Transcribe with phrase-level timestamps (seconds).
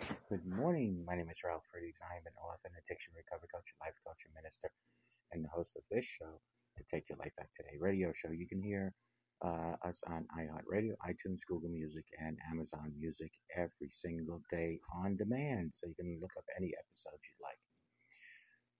[0.00, 1.04] Good morning.
[1.04, 2.00] My name is Ralph Friedrichs.
[2.00, 4.72] I am an author and addiction recovery coach, life coach, and minister,
[5.32, 6.40] and the host of this show,
[6.78, 8.30] To Take Your Life Back Today radio show.
[8.30, 8.94] You can hear
[9.44, 15.74] uh, us on iHeartRadio, iTunes, Google Music, and Amazon Music every single day on demand,
[15.74, 17.60] so you can look up any episode you'd like.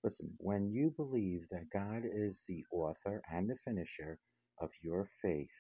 [0.03, 4.19] Listen, when you believe that God is the author and the finisher
[4.59, 5.53] of your faith,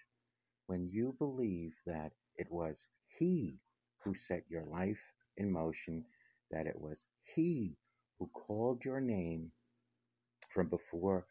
[0.69, 2.87] when you believe that it was
[3.19, 3.59] He
[4.03, 5.03] who set your life
[5.41, 6.07] in motion,
[6.53, 7.77] that it was He
[8.21, 9.53] who called your name
[10.51, 11.27] from before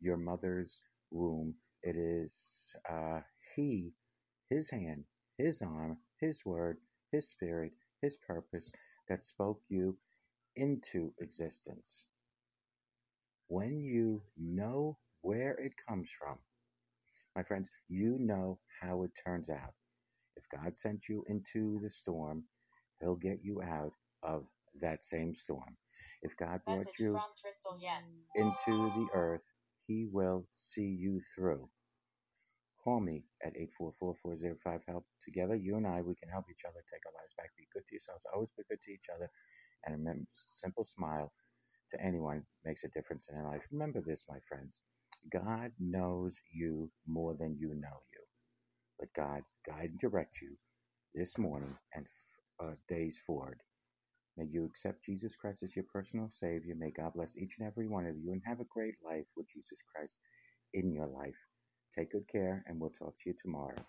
[0.00, 1.54] your mother's womb.
[1.82, 3.20] It is uh,
[3.56, 3.92] He,
[4.50, 5.04] His hand,
[5.38, 6.78] His arm, His word,
[7.12, 8.72] His spirit, His purpose
[9.08, 9.98] that spoke you
[10.56, 12.06] into existence.
[13.48, 16.38] When you know where it comes from,
[17.36, 19.74] my friends, you know how it turns out.
[20.36, 22.44] If God sent you into the storm,
[23.00, 24.46] He'll get you out of
[24.80, 25.76] that same storm.
[26.22, 28.02] If God brought Message you from Crystal, yes.
[28.34, 29.44] into the earth,
[29.86, 31.68] He will see you through.
[32.82, 35.04] Call me at 844-405-HELP.
[35.24, 37.50] Together, you and I, we can help each other take our lives back.
[37.56, 38.24] Be good to yourselves.
[38.34, 39.30] Always be good to each other.
[39.86, 41.32] And remember, simple smile
[41.90, 43.62] to anyone makes a difference in their life.
[43.72, 44.80] Remember this, my friends.
[45.32, 48.20] God knows you more than you know you.
[49.00, 50.56] Let God guide and direct you
[51.14, 52.06] this morning and
[52.62, 53.60] Uh, days forward.
[54.36, 56.74] May you accept Jesus Christ as your personal Savior.
[56.76, 59.46] May God bless each and every one of you and have a great life with
[59.52, 60.18] Jesus Christ
[60.74, 61.36] in your life.
[61.96, 63.82] Take good care, and we'll talk to you tomorrow.